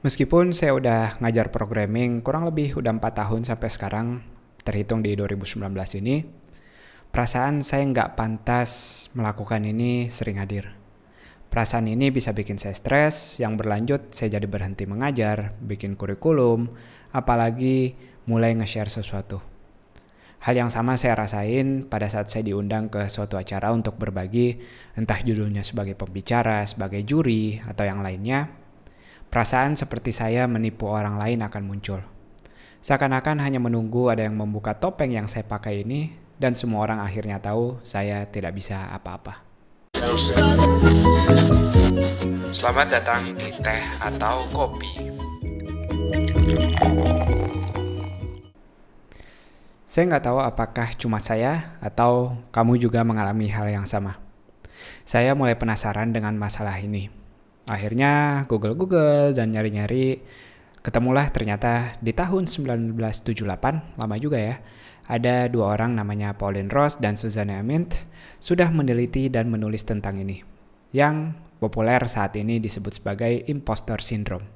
[0.00, 4.06] Meskipun saya udah ngajar programming kurang lebih udah 4 tahun sampai sekarang,
[4.64, 5.60] terhitung di 2019
[6.00, 6.24] ini,
[7.12, 8.70] perasaan saya nggak pantas
[9.12, 10.72] melakukan ini sering hadir.
[11.52, 16.72] Perasaan ini bisa bikin saya stres, yang berlanjut saya jadi berhenti mengajar, bikin kurikulum,
[17.12, 17.92] apalagi
[18.24, 19.44] mulai nge-share sesuatu.
[20.40, 24.64] Hal yang sama saya rasain pada saat saya diundang ke suatu acara untuk berbagi,
[24.96, 28.59] entah judulnya sebagai pembicara, sebagai juri, atau yang lainnya,
[29.30, 32.02] Perasaan seperti saya menipu orang lain akan muncul.
[32.82, 36.10] Seakan-akan hanya menunggu ada yang membuka topeng yang saya pakai ini,
[36.42, 39.46] dan semua orang akhirnya tahu saya tidak bisa apa-apa.
[42.50, 45.14] Selamat datang di teh atau kopi.
[49.86, 54.18] Saya nggak tahu apakah cuma saya atau kamu juga mengalami hal yang sama.
[55.06, 57.20] Saya mulai penasaran dengan masalah ini
[57.68, 60.20] Akhirnya Google-Google dan nyari-nyari
[60.80, 64.56] ketemulah ternyata di tahun 1978, lama juga ya,
[65.10, 68.00] ada dua orang namanya Pauline Ross dan Susanna Amint
[68.40, 70.40] sudah meneliti dan menulis tentang ini,
[70.94, 74.48] yang populer saat ini disebut sebagai imposter syndrome.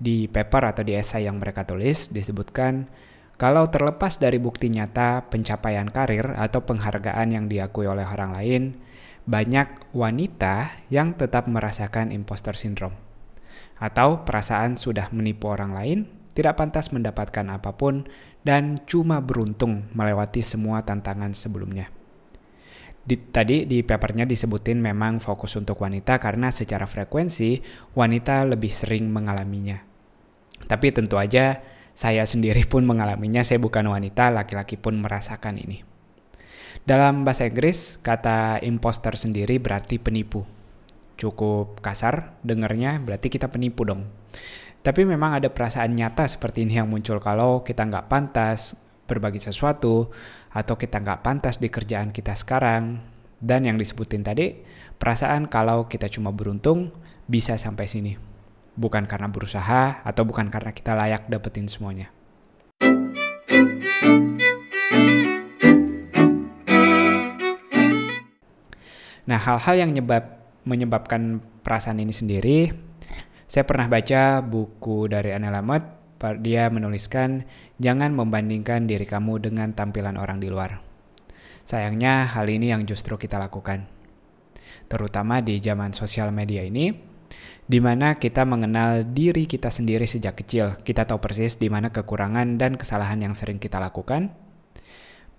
[0.00, 2.88] Di paper atau di esai yang mereka tulis disebutkan
[3.36, 8.62] kalau terlepas dari bukti nyata pencapaian karir atau penghargaan yang diakui oleh orang lain,
[9.28, 12.96] banyak wanita yang tetap merasakan imposter syndrome
[13.80, 15.98] atau perasaan sudah menipu orang lain,
[16.36, 18.04] tidak pantas mendapatkan apa pun,
[18.44, 21.88] dan cuma beruntung melewati semua tantangan sebelumnya.
[23.00, 27.64] Di, tadi di papernya disebutin memang fokus untuk wanita karena secara frekuensi
[27.96, 29.80] wanita lebih sering mengalaminya.
[30.68, 31.64] Tapi tentu aja
[31.96, 35.89] saya sendiri pun mengalaminya, saya bukan wanita, laki-laki pun merasakan ini.
[36.84, 40.46] Dalam bahasa Inggris, kata imposter sendiri berarti penipu.
[41.20, 44.08] Cukup kasar dengernya, berarti kita penipu dong.
[44.80, 50.08] Tapi memang ada perasaan nyata seperti ini yang muncul kalau kita nggak pantas berbagi sesuatu,
[50.50, 53.02] atau kita nggak pantas di kerjaan kita sekarang.
[53.40, 54.52] Dan yang disebutin tadi,
[54.96, 56.92] perasaan kalau kita cuma beruntung
[57.28, 58.12] bisa sampai sini.
[58.76, 62.12] Bukan karena berusaha atau bukan karena kita layak dapetin semuanya.
[69.30, 72.74] Nah, hal-hal yang nyebab, menyebabkan perasaan ini sendiri,
[73.46, 75.86] saya pernah baca buku dari Anne Lamott,
[76.42, 77.46] dia menuliskan,
[77.78, 80.82] jangan membandingkan diri kamu dengan tampilan orang di luar.
[81.62, 83.86] Sayangnya hal ini yang justru kita lakukan.
[84.90, 86.90] Terutama di zaman sosial media ini,
[87.70, 90.82] di mana kita mengenal diri kita sendiri sejak kecil.
[90.82, 94.34] Kita tahu persis di mana kekurangan dan kesalahan yang sering kita lakukan,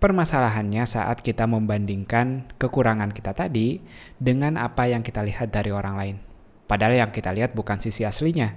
[0.02, 3.86] Permasalahannya saat kita membandingkan kekurangan kita tadi
[4.18, 6.16] dengan apa yang kita lihat dari orang lain.
[6.66, 8.50] Padahal yang kita lihat bukan sisi aslinya.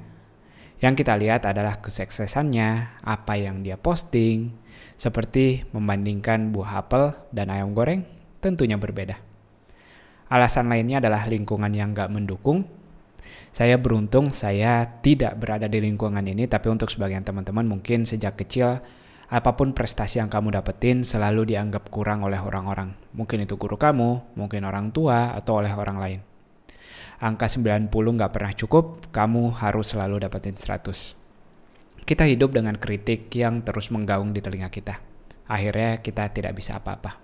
[0.80, 4.56] Yang kita lihat adalah kesuksesannya, apa yang dia posting,
[4.96, 8.08] seperti membandingkan buah apel dan ayam goreng,
[8.40, 9.20] tentunya berbeda.
[10.32, 12.64] Alasan lainnya adalah lingkungan yang gak mendukung.
[13.52, 18.80] Saya beruntung saya tidak berada di lingkungan ini, tapi untuk sebagian teman-teman mungkin sejak kecil
[19.32, 22.92] apa pun prestasi yang kamu dapetin selalu dianggap kurang oleh orang-orang.
[23.16, 26.20] Mungkin itu guru kamu, mungkin orang tua, atau oleh orang lain.
[27.24, 31.16] Angka 90 nggak pernah cukup, kamu harus selalu dapetin 100.
[32.04, 35.00] Kita hidup dengan kritik yang terus menggaung di telinga kita.
[35.48, 37.23] Akhirnya kita tidak bisa apa-apa.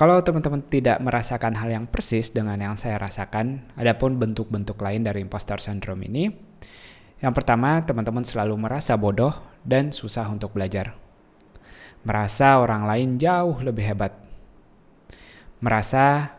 [0.00, 5.04] Kalau teman-teman tidak merasakan hal yang persis dengan yang saya rasakan, ada pun bentuk-bentuk lain
[5.04, 6.32] dari imposter syndrome ini.
[7.20, 10.96] Yang pertama, teman-teman selalu merasa bodoh dan susah untuk belajar.
[12.00, 14.16] Merasa orang lain jauh lebih hebat.
[15.60, 16.32] Merasa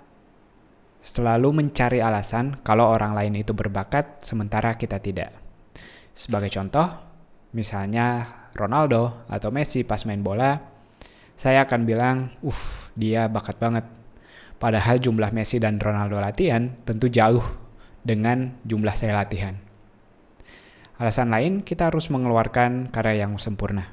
[1.06, 5.38] selalu mencari alasan kalau orang lain itu berbakat sementara kita tidak.
[6.18, 6.98] Sebagai contoh,
[7.54, 8.26] misalnya
[8.58, 10.58] Ronaldo atau Messi pas main bola,
[11.38, 12.62] saya akan bilang, uh,
[12.96, 13.86] dia bakat banget.
[14.62, 17.42] Padahal jumlah Messi dan Ronaldo latihan tentu jauh
[18.06, 19.58] dengan jumlah saya latihan.
[21.02, 23.90] Alasan lain, kita harus mengeluarkan karya yang sempurna.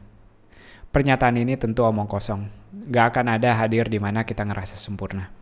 [0.92, 2.52] Pernyataan ini tentu omong kosong.
[2.92, 5.32] Gak akan ada hadir di mana kita ngerasa sempurna.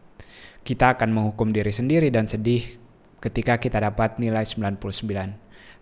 [0.62, 2.78] Kita akan menghukum diri sendiri dan sedih
[3.18, 4.78] ketika kita dapat nilai 99,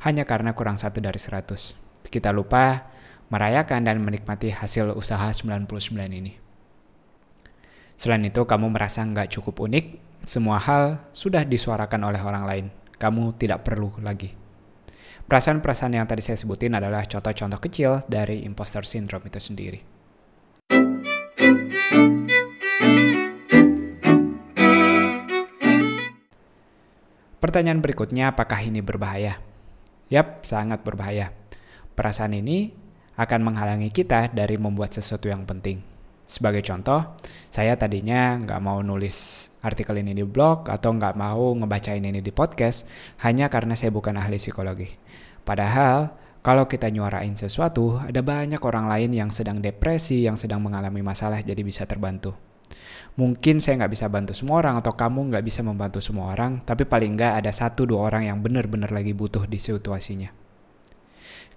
[0.05, 1.77] hanya karena kurang satu dari 100.
[2.09, 2.89] Kita lupa
[3.29, 5.69] merayakan dan menikmati hasil usaha 99
[6.13, 6.44] ini.
[7.95, 9.87] Selain itu, kamu merasa nggak cukup unik,
[10.25, 12.67] semua hal sudah disuarakan oleh orang lain.
[12.97, 14.33] Kamu tidak perlu lagi.
[15.25, 19.81] Perasaan-perasaan yang tadi saya sebutin adalah contoh-contoh kecil dari imposter syndrome itu sendiri.
[27.41, 29.37] Pertanyaan berikutnya, apakah ini berbahaya?
[30.09, 31.33] Yap, sangat berbahaya.
[31.93, 32.73] Perasaan ini
[33.21, 35.94] akan menghalangi kita dari membuat sesuatu yang penting.
[36.25, 37.21] Sebagai contoh,
[37.53, 42.33] saya tadinya nggak mau nulis artikel ini di blog atau nggak mau ngebacain ini di
[42.33, 42.89] podcast
[43.21, 44.89] hanya karena saya bukan ahli psikologi.
[45.45, 51.05] Padahal, kalau kita nyuarain sesuatu, ada banyak orang lain yang sedang depresi, yang sedang mengalami
[51.05, 52.33] masalah, jadi bisa terbantu.
[53.21, 56.89] Mungkin saya nggak bisa bantu semua orang atau kamu nggak bisa membantu semua orang, tapi
[56.89, 60.33] paling nggak ada satu dua orang yang benar-benar lagi butuh di situasinya.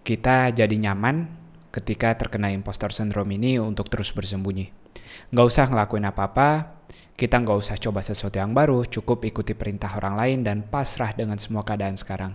[0.04, 1.47] Kita jadi nyaman
[1.78, 4.74] ketika terkena impostor syndrome ini untuk terus bersembunyi.
[5.30, 6.82] Nggak usah ngelakuin apa-apa,
[7.14, 11.38] kita nggak usah coba sesuatu yang baru, cukup ikuti perintah orang lain dan pasrah dengan
[11.38, 12.34] semua keadaan sekarang.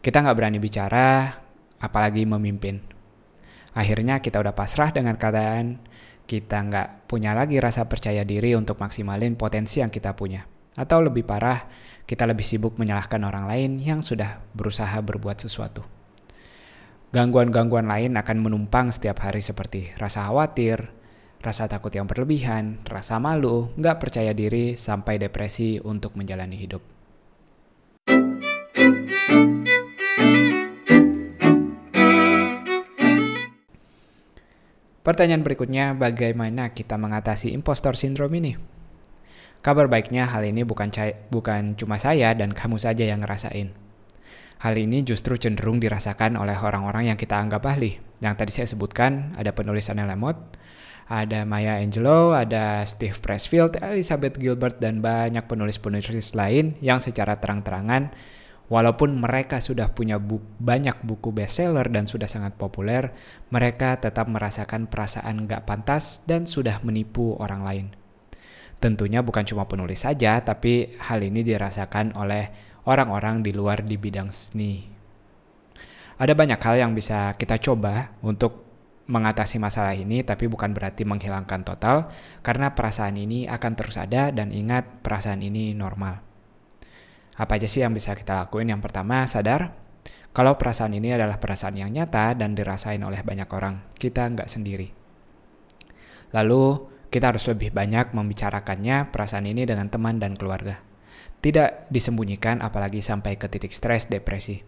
[0.00, 1.36] Kita nggak berani bicara,
[1.78, 2.80] apalagi memimpin.
[3.76, 5.78] Akhirnya kita udah pasrah dengan keadaan,
[6.24, 10.48] kita nggak punya lagi rasa percaya diri untuk maksimalin potensi yang kita punya.
[10.72, 11.68] Atau lebih parah,
[12.08, 16.01] kita lebih sibuk menyalahkan orang lain yang sudah berusaha berbuat sesuatu.
[17.12, 20.96] Gangguan-gangguan lain akan menumpang setiap hari seperti rasa khawatir,
[21.44, 26.80] rasa takut yang berlebihan, rasa malu, nggak percaya diri, sampai depresi untuk menjalani hidup.
[35.04, 38.52] Pertanyaan berikutnya, bagaimana kita mengatasi impostor syndrome ini?
[39.60, 40.88] Kabar baiknya hal ini bukan,
[41.28, 43.91] bukan cuma saya dan kamu saja yang ngerasain.
[44.62, 47.98] Hal ini justru cenderung dirasakan oleh orang-orang yang kita anggap ahli.
[48.22, 50.38] Yang tadi saya sebutkan, ada penulis Anne Lamott,
[51.10, 58.14] ada Maya Angelou, ada Steve Pressfield, Elizabeth Gilbert, dan banyak penulis-penulis lain yang secara terang-terangan
[58.72, 63.12] Walaupun mereka sudah punya bu banyak buku bestseller dan sudah sangat populer,
[63.52, 67.86] mereka tetap merasakan perasaan gak pantas dan sudah menipu orang lain.
[68.80, 74.30] Tentunya bukan cuma penulis saja, tapi hal ini dirasakan oleh orang-orang di luar di bidang
[74.34, 74.82] seni.
[76.18, 78.62] Ada banyak hal yang bisa kita coba untuk
[79.10, 82.08] mengatasi masalah ini, tapi bukan berarti menghilangkan total,
[82.40, 86.22] karena perasaan ini akan terus ada, dan ingat, perasaan ini normal.
[87.34, 88.70] Apa aja sih yang bisa kita lakuin?
[88.70, 89.74] Yang pertama, sadar
[90.32, 93.84] kalau perasaan ini adalah perasaan yang nyata dan dirasain oleh banyak orang.
[93.92, 94.88] Kita nggak sendiri.
[96.32, 100.91] Lalu, kita harus lebih banyak membicarakannya perasaan ini dengan teman dan keluarga.
[101.42, 104.62] Tidak disembunyikan apalagi sampai ke titik stres, depresi.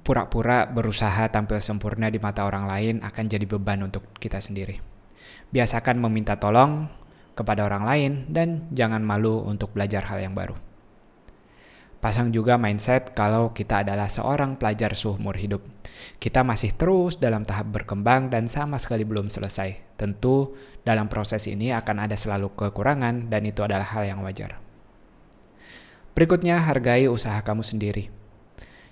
[0.00, 4.80] Pura-pura berusaha tampil sempurna di mata orang lain akan jadi beban untuk kita sendiri.
[5.52, 6.88] Biasakan meminta tolong
[7.36, 10.56] kepada orang lain dan jangan malu untuk belajar hal yang baru.
[12.00, 15.60] Pasang juga mindset kalau kita adalah seorang pelajar seumur hidup.
[16.16, 20.00] Kita masih terus dalam tahap berkembang dan sama sekali belum selesai.
[20.00, 24.69] Tentu dalam proses ini akan ada selalu kekurangan dan itu adalah hal yang wajar.
[26.14, 28.10] Berikutnya, hargai usaha kamu sendiri.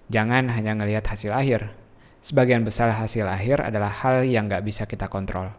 [0.09, 1.75] Jangan hanya ngelihat hasil akhir.
[2.19, 5.55] Sebagian besar hasil akhir adalah hal yang nggak bisa kita kontrol.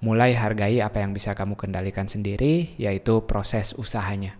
[0.00, 4.36] Mulai hargai apa yang bisa kamu kendalikan sendiri, yaitu proses usahanya.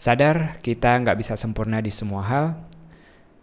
[0.00, 2.46] Sadar kita nggak bisa sempurna di semua hal.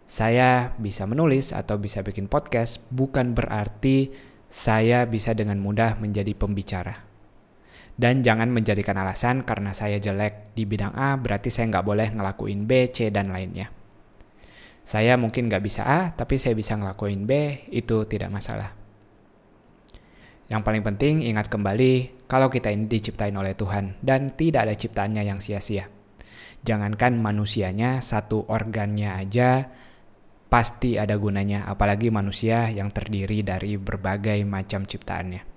[0.08, 4.10] Saya bisa menulis atau bisa bikin podcast bukan berarti
[4.48, 7.07] saya bisa dengan mudah menjadi pembicara.
[7.98, 12.62] Dan jangan menjadikan alasan karena saya jelek di bidang A berarti saya nggak boleh ngelakuin
[12.62, 13.74] B, C, dan lainnya.
[14.86, 18.78] Saya mungkin nggak bisa A, tapi saya bisa ngelakuin B, itu tidak masalah.
[20.48, 25.26] Yang paling penting ingat kembali kalau kita ini diciptain oleh Tuhan dan tidak ada ciptaannya
[25.26, 25.90] yang sia-sia.
[26.64, 29.68] Jangankan manusianya, satu organnya aja
[30.48, 35.47] pasti ada gunanya, apalagi manusia yang terdiri dari berbagai macam ciptaannya.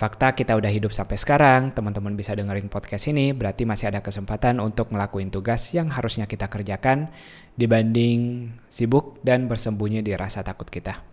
[0.00, 4.56] Fakta kita udah hidup sampai sekarang, teman-teman bisa dengerin podcast ini, berarti masih ada kesempatan
[4.56, 7.12] untuk ngelakuin tugas yang harusnya kita kerjakan
[7.60, 11.04] dibanding sibuk dan bersembunyi di rasa takut kita.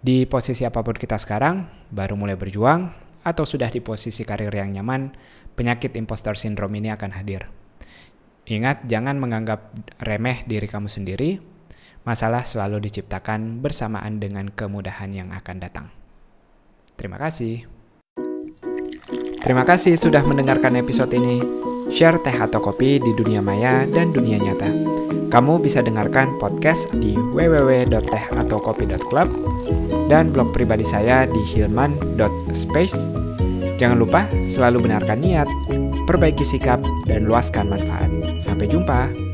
[0.00, 2.88] Di posisi apa pun kita sekarang, baru mulai berjuang,
[3.20, 5.12] atau sudah di posisi karir yang nyaman,
[5.52, 7.52] penyakit impostor syndrome ini akan hadir.
[8.48, 11.36] Ingat, jangan menganggap remeh diri kamu sendiri.
[12.08, 15.97] Masalah selalu diciptakan bersamaan dengan kemudahan yang akan datang.
[16.98, 17.64] Terima kasih.
[19.38, 21.40] Terima kasih sudah mendengarkan episode ini.
[21.88, 24.68] Share teh atau kopi di dunia maya dan dunia nyata.
[25.32, 29.28] Kamu bisa dengarkan podcast di www.tehataukopi.club
[30.12, 33.18] dan blog pribadi saya di hilman.space
[33.78, 35.46] Jangan lupa selalu benarkan niat,
[36.04, 38.10] perbaiki sikap, dan luaskan manfaat.
[38.42, 39.27] Sampai jumpa.